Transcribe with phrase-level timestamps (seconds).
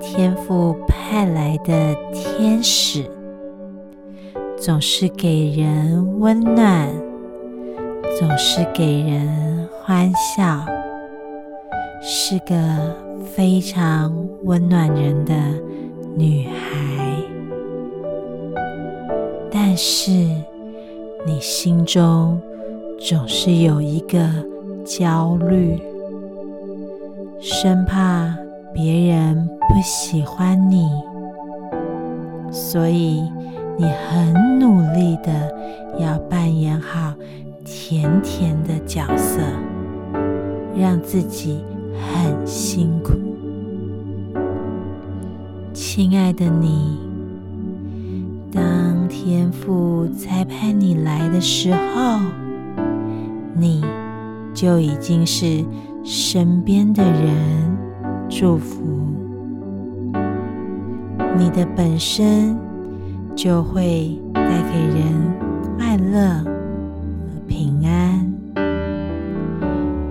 [0.00, 3.04] 天父派来的天使，
[4.58, 6.88] 总是给人温暖，
[8.18, 10.64] 总是给人欢笑，
[12.02, 12.56] 是个
[13.24, 14.12] 非常
[14.44, 15.34] 温暖人的
[16.16, 17.22] 女孩。
[19.50, 20.10] 但是
[21.26, 22.40] 你心中
[22.98, 24.20] 总是有一个。
[24.88, 25.82] 焦虑，
[27.40, 28.32] 生怕
[28.72, 30.88] 别人不喜欢你，
[32.50, 33.22] 所以
[33.76, 35.52] 你很努力的
[35.98, 37.12] 要扮演好
[37.64, 39.40] 甜甜的角色，
[40.76, 43.12] 让自己很辛苦。
[45.74, 46.98] 亲爱的你，
[48.52, 52.20] 当天父裁派你来的时候，
[53.54, 53.84] 你。
[54.54, 55.62] 就已经是
[56.02, 57.76] 身边的人
[58.26, 58.95] 祝福
[61.38, 62.56] 你的本身，
[63.34, 65.12] 就会带给人
[65.76, 68.32] 快乐和平安，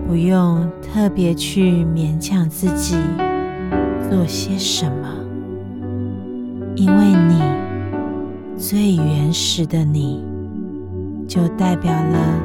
[0.08, 2.96] 不用特别去勉强自己
[4.10, 5.08] 做些什么，
[6.76, 7.42] 因为你
[8.58, 10.24] 最原始的你，
[11.28, 12.40] 就代表了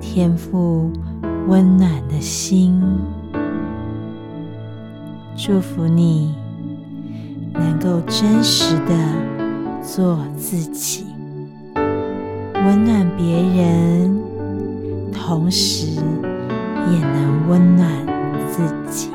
[0.00, 0.90] 天赋。
[1.46, 2.80] 温暖的心，
[5.36, 6.34] 祝福你
[7.54, 8.94] 能够真实的
[9.82, 11.06] 做自己，
[11.74, 14.20] 温暖别人，
[15.12, 15.86] 同时
[16.90, 17.88] 也能温暖
[18.50, 19.10] 自己。